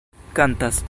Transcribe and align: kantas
kantas 0.33 0.79